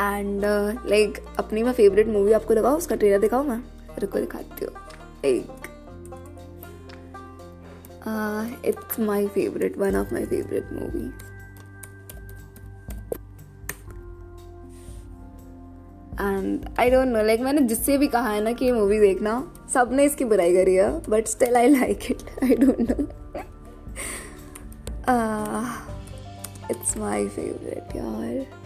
And 0.00 0.44
like 0.86 1.18
uh, 1.18 1.38
अपनी 1.38 1.62
मैं 1.62 1.72
favourite 1.72 2.06
movie 2.08 2.32
आपको 2.32 2.54
लगाओ 2.54 2.76
उसका 2.76 2.96
ट्रेलर 2.96 3.18
दिखाओ 3.20 3.42
मैं? 3.42 3.62
रुको 3.98 4.18
दिखाती 4.18 4.64
हूँ। 4.64 4.74
एक 5.24 5.66
it's 8.64 8.98
my 9.00 9.26
favourite 9.26 9.76
one 9.78 9.96
of 9.96 10.14
my 10.14 10.24
favourite 10.26 10.72
movie 10.72 11.06
and 16.20 16.64
I 16.80 16.90
don't 16.90 17.08
know 17.08 17.22
like 17.22 17.40
मैंने 17.40 17.60
जिससे 17.60 17.98
भी 17.98 18.06
कहा 18.08 18.30
है 18.30 18.40
ना 18.44 18.52
कि 18.52 18.64
ये 18.64 18.72
मूवी 18.72 18.98
देखना 19.00 19.32
सबने 19.74 20.04
इसकी 20.04 20.24
बुराई 20.24 20.54
करी 20.54 20.74
है 20.74 20.88
but 21.10 21.26
still 21.26 21.56
I 21.56 21.68
like 21.68 22.10
it 22.10 22.22
I 22.44 22.54
don't 22.54 22.90
know 22.90 23.06
it's 26.70 26.96
my 26.96 27.28
favourite 27.28 27.96
यार। 27.96 28.59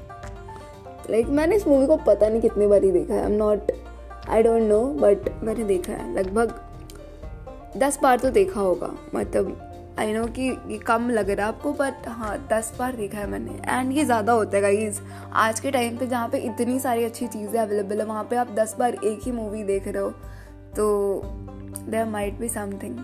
लाइक 1.10 1.24
like, 1.24 1.36
मैंने 1.36 1.56
इस 1.56 1.66
मूवी 1.66 1.86
को 1.86 1.96
पता 2.06 2.28
नहीं 2.28 2.40
कितनी 2.40 2.66
बार 2.66 2.84
ही 2.84 2.90
देखा 2.92 3.14
है। 3.14 3.20
I 3.20 3.26
am 3.26 3.36
not 3.36 3.72
I 4.28 4.42
don't 4.42 4.62
know 4.62 4.82
but 5.00 5.28
मैंने 5.44 5.64
देखा 5.64 5.92
है। 5.92 6.12
लगभग 6.14 6.60
दस 7.76 7.98
बार 8.02 8.18
तो 8.18 8.30
देखा 8.30 8.60
होगा। 8.60 8.90
मतलब 9.14 9.56
आई 9.98 10.12
नो 10.12 10.24
कि 10.36 10.48
ये 10.68 10.78
कम 10.78 11.08
लग 11.10 11.30
रहा 11.30 11.46
है 11.46 11.52
आपको 11.52 11.72
बट 11.72 12.06
हाँ 12.08 12.36
दस 12.50 12.72
बार 12.78 12.96
देखा 12.96 13.18
है 13.18 13.26
मैंने। 13.30 13.58
एंड 13.68 13.92
ये 13.92 14.04
ज़्यादा 14.04 14.32
होता 14.32 14.56
है 14.56 14.62
गाइज़ 14.62 15.00
आज 15.32 15.60
के 15.60 15.70
टाइम 15.70 15.96
पे 15.98 16.06
जहाँ 16.06 16.28
पे 16.28 16.38
इतनी 16.46 16.78
सारी 16.80 17.04
अच्छी 17.04 17.26
चीज़ें 17.26 17.60
अवेलेबल 17.60 18.00
है 18.00 18.06
वहाँ 18.06 18.24
पे 18.30 18.36
आप 18.36 18.50
दस 18.54 18.74
बार 18.78 18.94
एक 18.94 19.20
ही 19.24 19.32
मूवी 19.32 19.62
देख 19.64 19.88
रहे 19.88 20.02
हो। 20.02 20.10
तो 20.76 21.22
देर 21.88 22.04
माइट 22.06 22.38
बी 22.40 22.48
समथिंग 22.48 22.98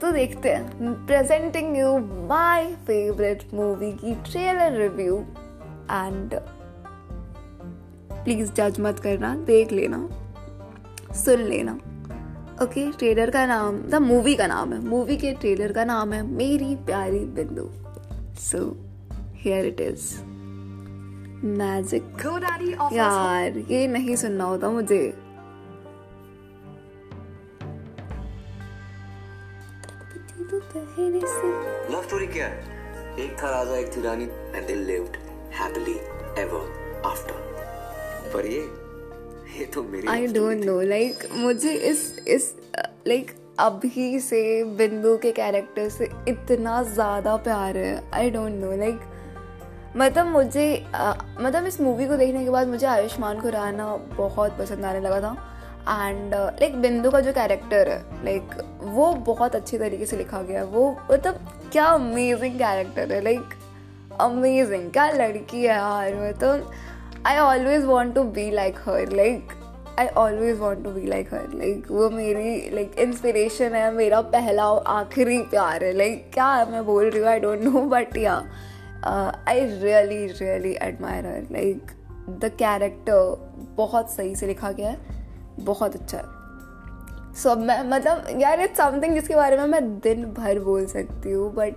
तो 0.00 0.10
देखते 0.12 0.48
हैं। 0.48 0.94
Presenting 1.06 1.76
you 1.78 1.98
my 2.28 2.74
favourite 2.86 3.42
movie 3.54 3.92
की 3.94 4.14
ट्रेलर 4.24 4.78
रिव्यू 4.78 5.16
एंड 5.92 6.34
प्लीज़ 8.24 8.52
जज 8.52 8.80
मत 8.80 8.98
करना 8.98 9.34
देख 9.44 9.72
लेना 9.72 10.08
सुन 11.14 11.40
लेना। 11.40 11.72
ओके 12.62 12.84
okay, 12.86 12.98
ट्रेलर 12.98 13.30
का 13.30 13.44
नाम 13.46 13.78
द 13.82 13.94
मूवी 13.94 14.34
का 14.34 14.46
नाम 14.46 14.72
है। 14.72 14.78
मूवी 14.84 15.16
के 15.16 15.32
ट्रेलर 15.32 15.72
का 15.72 15.84
नाम 15.84 16.12
है 16.12 16.22
मेरी 16.26 16.74
प्यारी 16.86 17.24
Bindu. 17.36 17.68
So 18.40 18.60
here 19.36 19.66
it 19.66 19.80
is 19.80 20.04
magic 21.44 22.02
यार 22.92 23.58
ये 23.70 23.86
नहीं 23.88 24.16
सुनना 24.16 24.44
होता 24.44 24.70
मुझे। 24.70 25.02
लव 31.90 32.02
स्टोरी 32.02 32.26
क्या 32.26 32.46
है? 32.46 32.56
एक 33.18 33.36
था 33.42 33.50
राजा 33.50 33.76
एक 33.76 33.96
थी 33.96 34.02
रानी 34.02 34.24
and 34.24 34.66
they 34.66 34.74
lived 34.74 35.16
happily 35.62 35.98
ever 36.42 37.02
after 37.06 38.30
पर 38.32 38.46
ये 38.46 38.60
ये 39.58 39.64
तो 39.64 39.82
मेरी 39.84 40.08
आई 40.08 40.26
डोंट 40.32 40.64
नो 40.64 40.80
लाइक 40.88 41.28
मुझे 41.34 41.72
इस 41.72 42.02
इस 42.28 42.54
लाइक 43.08 43.26
like, 43.26 43.40
अभी 43.58 44.18
से 44.20 44.42
बिंदु 44.76 45.16
के 45.16 45.32
कैरेक्टर 45.32 45.88
से 45.88 46.08
इतना 46.28 46.82
ज़्यादा 46.84 47.36
प्यार 47.38 47.76
है 47.76 48.02
आई 48.14 48.30
डोंट 48.30 48.54
नो 48.54 48.76
लाइक 48.76 49.00
मतलब 49.96 50.26
मुझे 50.26 50.66
uh, 50.94 51.14
मतलब 51.40 51.66
इस 51.66 51.80
मूवी 51.80 52.06
को 52.06 52.16
देखने 52.16 52.44
के 52.44 52.50
बाद 52.50 52.68
मुझे 52.68 52.86
आयुष्मान 52.86 53.40
खुराना 53.40 53.94
बहुत 54.16 54.58
पसंद 54.58 54.84
आने 54.84 55.00
लगा 55.00 55.20
था 55.20 55.32
एंड 56.00 56.34
लाइक 56.34 56.80
बिंदु 56.82 57.10
का 57.10 57.20
जो 57.20 57.32
कैरेक्टर 57.32 57.88
है 57.88 58.24
लाइक 58.24 58.48
like, 58.48 58.64
वो 58.84 59.12
बहुत 59.26 59.56
अच्छी 59.56 59.78
तरीके 59.78 60.06
से 60.06 60.16
लिखा 60.16 60.42
गया 60.42 60.60
है 60.60 60.66
वो 60.66 60.90
मतलब 61.10 61.68
क्या 61.72 61.86
अमेजिंग 61.90 62.58
कैरेक्टर 62.58 63.12
है 63.12 63.20
लाइक 63.20 63.54
अमेजिंग 64.20 64.90
क्या 64.90 65.10
लड़की 65.10 65.56
है 65.56 65.62
यार 65.62 66.14
मतलब 66.14 66.70
I 67.26 67.38
always 67.38 67.84
want 67.84 68.14
to 68.14 68.22
be 68.22 68.50
like 68.50 68.78
her 68.78 69.12
like 69.12 69.48
I 69.98 70.06
always 70.06 70.58
want 70.58 70.84
to 70.84 70.90
be 70.90 71.06
like 71.06 71.34
her 71.34 71.48
like 71.54 71.90
वो 71.90 72.10
मेरी 72.10 72.70
लाइक 72.74 72.98
इंस्पिरेशन 72.98 73.74
है 73.74 73.94
मेरा 73.94 74.20
पहला 74.20 74.64
आखिरी 74.64 75.38
प्यार 75.38 75.84
है 75.84 75.92
लाइक 75.92 76.20
like, 76.20 76.34
क्या 76.34 76.64
मैं 76.64 76.84
बोल 76.84 77.10
रही 77.10 77.20
हूँ 77.20 77.28
आई 77.28 77.40
don't 77.40 77.62
know 77.62 77.70
but 77.70 78.16
yeah 78.16 78.34
I 79.48 79.60
really 79.60 80.26
really 80.26 80.76
admire 80.82 81.26
her 81.26 81.46
like 81.52 81.90
the 82.30 82.50
character 82.58 83.50
बहुत 83.76 84.10
सही 84.10 84.34
से 84.34 84.46
लिखा 84.46 84.70
गया 84.72 84.90
है 84.90 84.98
बहुत 85.60 85.94
अच्छा 85.94 86.18
है। 86.18 86.42
सो 87.34 87.50
so, 87.50 87.58
मैं 87.58 87.82
मतलब 87.84 88.40
यार 88.40 88.60
इट्स 88.60 88.76
समथिंग 88.76 89.14
जिसके 89.14 89.34
बारे 89.34 89.56
में 89.56 89.66
मैं 89.66 89.98
दिन 89.98 90.24
भर 90.24 90.58
बोल 90.58 90.86
सकती 90.86 91.32
हूँ 91.32 91.54
बट 91.54 91.74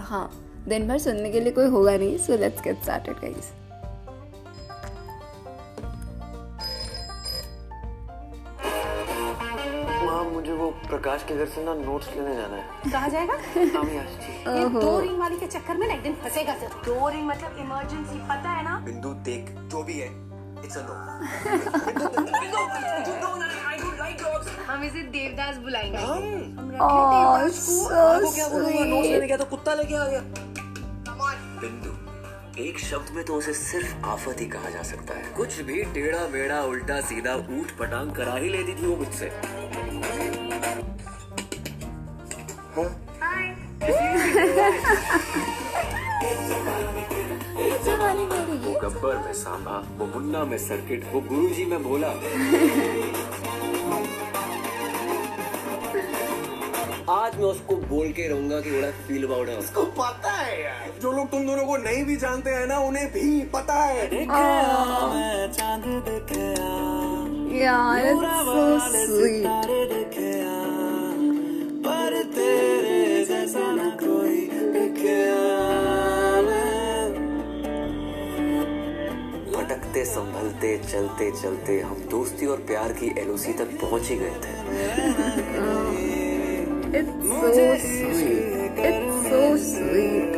हाँ। 0.00 0.30
दिन 0.68 0.88
भर 0.88 0.98
सुनने 0.98 1.30
के 1.30 1.40
लिए 1.40 1.52
कोई 1.52 1.66
होगा 1.68 1.96
नहीं 1.96 2.16
so 2.18 2.36
let's 2.38 2.62
get 2.62 2.82
started 2.82 3.16
guys 3.24 3.52
मुझे 10.24 10.52
वो 10.52 10.68
प्रकाश 10.88 11.22
के 11.28 11.34
घर 11.36 11.46
से 11.46 11.64
ना 11.64 11.72
नोट्स 11.74 12.08
लेने 12.16 12.34
जाना 12.36 12.56
है। 12.56 12.90
कहा 12.92 13.08
जाएगा? 13.08 13.34
ये 13.56 14.64
दो 14.70 15.00
रिंग 15.00 15.18
वाली 15.18 15.36
के 15.38 15.46
चक्कर 15.46 15.76
में 15.76 15.86
ना 15.86 15.94
एक 15.94 16.02
दिन 16.02 16.14
फंसेगा 16.22 16.54
सर 16.58 16.68
दो 16.86 17.08
रिंग 17.08 17.26
मतलब 17.28 17.56
इमरजेंसी 17.60 18.18
पता 18.30 18.50
है 18.50 18.64
ना? 18.64 18.78
बिंदु 18.86 19.12
देख 19.28 19.50
जो 19.72 19.82
भी 19.82 19.98
है 19.98 20.08
इट्स 20.64 20.76
अ 20.76 20.80
नो 20.80 20.94
हम 24.66 24.84
इसे 24.84 25.02
देवदास 25.14 25.56
बुलाएँगे। 25.64 25.96
हम? 25.98 26.22
हम 26.58 26.70
क्या 28.34 28.48
बोलूँगा 28.48 28.84
नोट्स 28.84 29.08
लेने 29.08 29.26
गया 29.26 29.36
तो 29.36 29.44
कुत्ता 29.46 29.74
लेके 29.74 29.94
आ 29.94 30.06
गया। 30.06 30.22
बिंदु। 31.60 32.62
एक 32.62 32.78
शब्द 32.78 33.14
में 33.14 33.24
तो 33.24 33.34
उसे 33.34 33.54
सिर्फ़ 33.54 34.06
आफत 34.06 34.40
ही 34.40 34.46
कहा 34.46 34.70
जा 34.70 34.82
सकता 34.82 35.14
है। 35.14 35.32
कुछ 35.36 35.60
भी 35.60 35.84
टेढ़ा 35.94 36.28
मेढ़ा 36.28 36.64
उल्टा 36.64 37.00
सीधा 37.00 37.46
ऊट 37.50 37.78
पटांग 37.78 38.12
करा 38.12 38.34
ही 38.34 38.48
लेती 38.48 38.74
थी 38.74 38.86
वो 38.86 38.96
मुझसे। 38.96 39.32
वो 42.76 42.84
गब्बर 48.82 49.16
में 49.16 49.32
सांबा 49.32 49.94
वो 49.98 50.06
मुन्ना 50.06 50.44
में 50.44 50.58
सर्किट 50.58 51.04
वो 51.12 51.20
गुरुजी 51.20 51.64
में 51.64 51.82
बोला 51.82 52.08
आज 57.10 57.34
मैं 57.36 57.44
उसको 57.44 57.74
बोल 57.76 58.12
के 58.12 58.26
रहूँगा 58.28 58.60
कि 58.60 58.70
बड़ा 58.70 58.90
फील 59.06 59.24
अबाउट 59.24 59.48
है 59.48 59.56
उसको 59.58 59.82
पता 59.96 60.30
है 60.30 60.62
यार। 60.62 60.92
जो 61.02 61.10
लोग 61.12 61.30
तुम 61.30 61.46
दोनों 61.46 61.64
को 61.66 61.76
नहीं 61.76 62.04
भी 62.04 62.16
जानते 62.16 62.50
हैं 62.50 62.66
ना 62.66 62.78
उन्हें 62.78 63.06
भी 63.12 63.40
पता 63.54 63.74
है। 63.74 64.24
यार 67.56 68.04
so 68.46 68.64
sweet. 68.94 69.46
पर 71.84 72.22
तेरे 72.34 73.24
जैसा 73.24 73.64
ना 73.74 73.90
कोई 74.02 74.40
भटकते 79.52 80.04
संभलते 80.04 80.76
चलते 80.90 81.30
चलते 81.42 81.80
हम 81.80 82.08
दोस्ती 82.10 82.46
और 82.46 82.58
प्यार 82.66 82.92
की 82.92 83.14
एलओसी 83.20 83.52
तक 83.52 83.78
पहुँच 83.80 84.08
ही 84.08 84.16
गए 84.16 84.36
थे। 84.44 86.23
It's 86.94 87.08
so 87.08 87.38
sweet. 87.84 88.76
It's 88.88 89.14
so 89.28 89.38
sweet. 89.60 90.34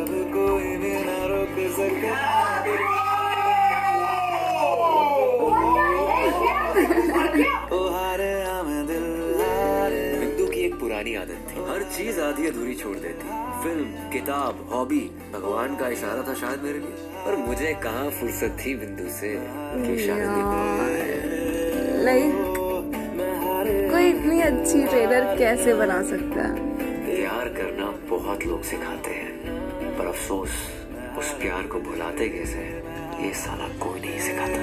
बिंदु 10.19 10.47
की 10.47 10.59
एक 10.59 10.79
पुरानी 10.79 11.15
आदत 11.15 11.47
थी। 11.49 11.61
हर 11.69 11.83
चीज़ 11.97 12.19
आधी 12.19 12.47
अधूरी 12.47 12.75
छोड़ 12.75 12.97
देती। 12.97 13.27
फ़िल्म 13.63 14.09
किताब 14.09 14.69
हॉबी 14.73 15.11
भगवान 15.33 15.75
का 15.75 15.89
इशारा 15.89 16.21
था 16.29 16.33
शायद 16.33 16.59
मेरे 16.59 16.79
लिए। 16.79 17.25
पर 17.25 17.35
मुझे 17.35 17.79
कहाँ 17.83 18.09
फुर्सत 18.09 18.57
थी 18.65 18.75
बिंदु 18.75 19.09
से? 19.09 19.37
कि 19.85 20.07
शायद 20.07 20.29
लाइक 22.03 22.56
इतनी 24.27 24.41
अच्छी 24.41 24.79
ट्रेलर 24.83 25.25
कैसे 25.37 25.73
बना 25.73 26.01
सकता 26.03 26.41
है? 26.43 26.55
प्यार 27.03 27.49
करना 27.49 27.85
बहुत 28.09 28.45
लोग 28.45 28.63
सिखाते 28.63 29.11
हैं 29.11 29.91
पर 29.97 30.07
अफसोस 30.07 30.55
उस 31.17 31.29
प्यार 31.33 31.67
को 31.67 31.79
भुलाते 31.79 32.27
कैसे 32.29 32.63
ये 33.23 33.31
साला 33.33 33.67
कोई 33.79 33.99
नहीं 33.99 34.19
सिखाता। 34.19 34.57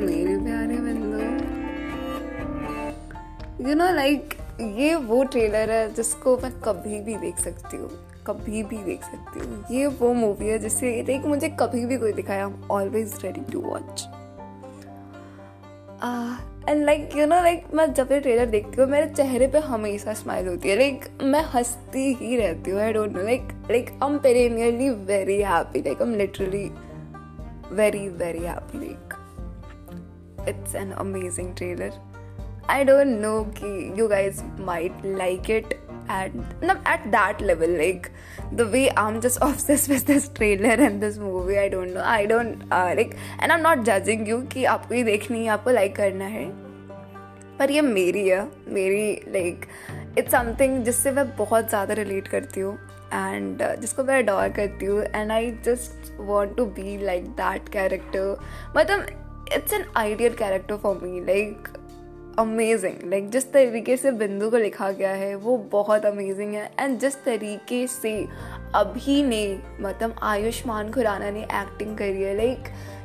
मेरे 0.00 0.36
प्यारे 0.44 0.78
बंदो 0.78 1.20
यू 3.68 3.74
नो 3.74 3.90
लाइक 3.94 4.34
ये 4.78 4.94
वो 5.10 5.22
ट्रेलर 5.24 5.70
है 5.70 5.82
जिसको 5.94 6.36
मैं 6.36 6.52
कभी 6.60 7.00
भी 7.00 7.16
देख 7.16 7.36
सकती 7.38 7.76
हूँ 7.76 7.90
कभी 8.26 8.62
भी 8.62 8.78
देख 8.84 9.04
सकती 9.04 9.40
हूँ। 9.40 9.64
ये 9.70 9.86
वो 10.00 10.12
मूवी 10.14 10.48
है 10.48 10.58
जिससे 10.58 10.94
लाइक 11.02 11.26
मुझे 11.26 11.48
कभी 11.60 11.84
भी 11.86 11.96
कोई 11.98 12.12
दिखाया 12.12 12.50
always 12.70 13.18
ready 13.24 13.44
to 13.52 13.60
watch 13.60 14.06
and 16.02 16.84
like 16.84 17.16
you 17.16 17.26
know 17.26 17.36
like 17.42 17.64
मैं 17.74 17.92
जब 17.94 18.08
ये 18.12 18.20
ट्रेलर 18.20 18.46
देखती 18.46 18.80
हूँ 18.82 18.88
मेरे 18.90 19.06
चेहरे 19.06 19.46
पे 19.46 19.58
हमेशा 19.58 20.12
स्माइल 20.12 20.48
होती 20.48 20.68
है। 20.68 20.76
लाइक 20.76 21.04
like, 21.04 21.22
मैं 21.22 21.42
हंसती 21.42 22.14
ही 22.14 22.36
रहती 22.36 22.70
हूँ 22.70 22.80
I 22.80 22.92
don't 22.92 23.12
know 23.12 23.22
like 23.22 23.48
like 23.70 23.90
I 24.02 24.10
am 24.10 24.18
perennially 24.18 24.90
very 24.90 25.40
happy 25.42 25.78
like 25.78 26.02
I 26.02 26.08
am 26.08 26.14
literally 26.14 26.70
very 27.72 28.08
very 28.08 28.38
happy 28.38 28.78
like 28.78 29.14
it's 30.48 30.74
an 30.74 30.90
amazing 30.90 31.54
trailer 31.56 31.92
I 32.70 32.84
don't 32.84 33.20
know 33.20 33.42
कि 33.58 33.94
you 34.00 34.08
guys 34.08 34.42
might 34.60 34.92
like 35.04 35.50
it 35.50 35.79
at 36.10 36.34
no, 36.62 36.76
at 36.84 37.10
that 37.12 37.40
level 37.40 37.76
like 37.82 38.10
the 38.52 38.66
way 38.66 38.84
i'm 39.02 39.20
just 39.20 39.38
obsessed 39.48 39.88
with 39.88 40.06
this 40.06 40.28
trailer 40.28 40.76
and 40.88 41.02
this 41.02 41.18
movie 41.18 41.58
i 41.58 41.68
don't 41.68 41.94
know. 41.94 42.04
I 42.04 42.26
don't 42.26 42.62
uh, 42.72 42.94
like 42.96 43.16
and 43.38 43.52
i'm 43.52 43.62
not 43.62 43.84
judging 43.84 44.26
you 44.26 44.40
कि 44.52 44.64
आपको 44.74 44.94
ये 44.94 45.02
देखनी 45.04 45.44
है 45.44 45.50
आपको 45.50 45.70
like 45.70 45.96
करना 45.96 46.24
है। 46.24 46.44
पर 47.58 47.70
ये 47.70 47.80
मेरी 47.80 48.28
है 48.28 48.40
मेरी 48.68 49.08
लाइक 49.32 49.66
इट्स 50.18 50.32
समथिंग 50.32 50.84
जिससे 50.84 51.10
मैं 51.12 51.26
बहुत 51.36 51.68
ज़्यादा 51.68 51.94
रिलेट 51.94 52.28
करती 52.28 52.60
हूँ 52.60 52.74
एंड 53.14 53.62
uh, 53.62 53.74
जिसको 53.80 54.04
मैं 54.04 54.22
अडोर 54.22 54.48
करती 54.48 54.86
हूँ 54.86 55.02
and 55.02 55.32
I 55.32 55.50
just 55.64 56.12
want 56.20 56.56
to 56.56 56.64
be 56.78 56.96
like 57.04 57.28
that 57.40 57.68
character 57.68 58.36
मतलब 58.76 59.06
it's 59.52 59.72
an 59.72 59.84
ideal 59.96 60.34
character 60.34 60.76
for 60.76 61.00
me 61.02 61.20
like 61.24 61.68
amazing 62.38 63.10
like 63.10 63.30
जिस 63.30 63.52
तरीके 63.52 63.96
से 63.96 64.12
बिंदु 64.12 64.50
को 64.50 64.56
लिखा 64.56 64.90
गया 64.90 65.10
है, 65.10 65.34
वो 65.34 65.56
बहुत 65.56 66.06
अमेजिंग 66.06 66.54
है। 66.54 66.72
एंड 66.80 66.98
जिस 66.98 67.24
तरीके 67.24 67.86
से 67.86 68.28
अभी 68.74 69.22
ने 69.22 69.62
मतलब 69.80 70.16
आयुष्मान 70.22 70.92
खुराना 70.92 71.30
ने 71.30 71.42
एक्टिंग 71.42 71.98
करी 71.98 72.22
है 72.22 72.36
लाइक 72.36 72.58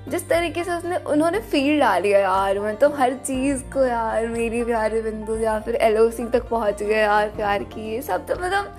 जिस 0.07 0.29
तरीके 0.29 0.63
से 0.63 0.71
उसने, 0.71 0.97
उन्होंने 0.97 1.39
फील 1.39 1.79
डाली 1.79 2.11
है 2.11 2.21
यार। 2.21 2.59
मतलब 2.59 2.95
हर 2.95 3.13
चीज़ 3.13 3.63
को 3.63 3.85
यार, 3.85 4.27
मेरी 4.27 4.63
प्यारे 4.63 5.01
बिंदु 5.01 5.35
या 5.35 5.59
फिर 5.59 5.79
LOC 5.83 6.31
तक 6.33 6.49
पहुँच 6.49 6.83
गए 6.83 7.01
यार, 7.01 7.29
प्यार 7.29 7.63
की 7.63 7.93
ये 7.93 8.01
सब 8.01 8.27
तो 8.27 8.35
मतलब 8.35 8.75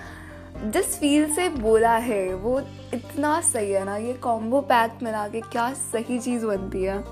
जिस 0.65 0.99
फील 0.99 1.35
से 1.35 1.49
बोला 1.49 1.97
है, 1.97 2.35
वो 2.35 2.61
इतना 2.95 3.41
सही 3.41 3.71
है 3.71 3.85
ना। 3.85 3.97
ये 3.97 4.13
कॉम्बो 4.13 4.61
पैक 4.61 4.93
मिला 5.03 5.29
के 5.29 5.41
क्या 5.41 5.73
सही 5.73 6.19
चीज़ 6.19 6.47
बनती 6.47 6.83
है। 6.83 7.05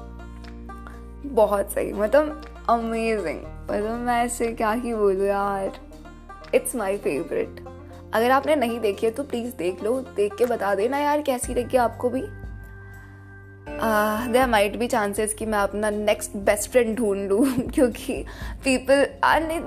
बहुत 1.34 1.72
सही। 1.72 1.92
मतलब 1.92 2.53
अमेजिंग 2.70 3.40
मतलब 3.70 3.98
मैं 4.00 4.24
ऐसे 4.24 4.52
क्या 4.52 4.70
ही 4.72 4.94
बोलूँ 4.94 5.26
यार? 5.26 5.72
इट्स 6.54 6.74
माई 6.76 6.96
फेवरेट 6.96 7.64
अगर 8.14 8.30
आपने 8.30 8.56
नहीं 8.56 8.78
देखी 8.80 9.06
है 9.06 9.12
तो 9.12 9.22
प्लीज़ 9.22 9.54
देख 9.56 9.82
लो, 9.82 10.00
देख 10.16 10.34
के 10.34 10.46
बता 10.46 10.74
देना 10.74 10.98
यार, 10.98 11.22
कैसी 11.22 11.54
लगी 11.54 11.76
आपको 11.76 12.10
भी। 12.10 12.22
देर 14.32 14.46
माइट 14.46 14.76
भी 14.76 14.86
चांसेस 14.86 15.34
कि 15.34 15.46
मैं 15.46 15.58
अपना 15.58 15.90
नेक्स्ट 15.90 16.36
बेस्ट 16.36 16.70
फ्रेंड 16.70 16.96
ढूंढ 16.96 17.28
लूँ, 17.30 17.46
क्योंकि 17.74 18.24
people 18.64 19.04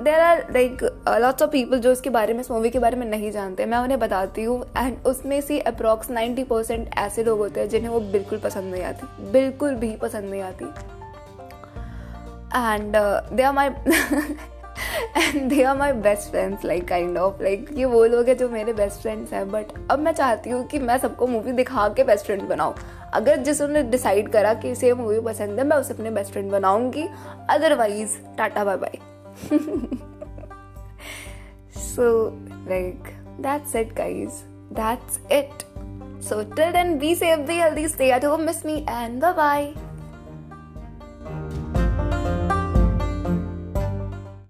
there 0.04 0.20
are 0.20 0.46
like 0.54 0.84
lots 1.22 1.44
of 1.44 1.52
people 1.52 1.80
जो 1.80 1.92
इसके 1.92 2.10
बारे 2.10 2.34
में, 2.34 2.40
इस 2.42 2.52
मूवी 2.52 2.70
के 2.70 2.80
बारे 2.80 2.98
में 2.98 3.08
नहीं 3.08 3.32
जानते। 3.32 3.66
मैं 3.66 3.78
उन्हें 3.78 4.00
बताती 4.00 4.44
हूँ 4.44 4.64
एंड 4.78 4.98
उसमें 5.08 5.40
से 5.42 5.60
अप्रॉक्स 5.62 6.10
नाइन्टी 6.12 6.44
परसेंट 6.44 6.90
ऐसे 6.98 7.24
लोग 7.24 7.40
होते 7.40 7.60
हैं 7.60 7.70
जिन्हें 7.70 7.90
वो 7.90 8.00
बिल्कुल 8.12 8.40
पसंद 8.40 8.74
नहीं 8.74 8.84
आती। 8.84 9.32
बिल्कुल 9.32 9.76
भी 9.76 9.96
पसंद 9.96 10.30
नहीं 10.30 10.42
आती। 10.42 10.66
And 12.58 12.96
uh, 12.96 13.22
they 13.32 13.44
are 13.44 13.54
my 13.54 13.70
and 15.18 15.50
they 15.50 15.64
are 15.64 15.78
my 15.78 15.92
best 15.92 16.30
friends 16.32 16.66
like 16.66 16.88
kind 16.88 17.18
of 17.18 17.42
like 17.44 17.70
ये 17.74 17.86
वो 17.86 18.04
लोग 18.06 18.28
हैं 18.28 18.38
जो 18.38 18.50
मेरे 18.50 18.74
बेस्ट 18.74 19.02
फ्रेंड्स 19.02 19.34
हैं 19.34 19.50
बट 19.52 19.72
अब 19.92 20.00
मैं 20.00 20.12
चाहती 20.12 20.50
हूँ 20.50 20.66
कि 20.68 20.80
मैं 20.80 20.98
सबको 20.98 21.28
मूवी 21.28 21.52
दिखा 21.52 21.88
के 21.90 22.04
बेस्ट 22.04 22.26
फ्रेंड 22.26 22.42
बनाऊँ। 22.42 22.76
अगर 23.14 23.38
जिसने 23.38 23.84
डिसाइड 23.84 24.30
करा 24.32 24.54
कि 24.54 24.72
इसे 24.72 24.94
मूवी 24.94 25.20
पसंद 25.20 25.60
है 25.60 25.66
मैं 25.66 25.78
उसे 25.78 25.94
अपने 25.94 26.12
बेस्ट 26.12 26.32
फ्रेंड 26.32 26.52
बनाऊँगी। 26.52 27.08
Otherwise 27.50 28.18
tata 28.38 28.64
bye 28.64 28.78
bye 28.78 29.00
so 31.80 32.12
like 32.70 33.14
that's 33.42 33.76
it 33.76 33.96
guys 33.98 34.44
that's 34.82 35.20
it 35.32 35.66
So 36.20 36.44
till 36.44 36.72
then, 36.74 36.98
be 37.00 37.16
safe, 37.16 37.46
be 37.48 37.58
healthy, 37.58 37.88
stay 37.88 38.12
at 38.12 38.24
home, 38.24 38.46
miss 38.46 38.64
me, 38.66 38.84
and 38.90 39.22
bye 39.22 39.34
bye. 39.34 39.87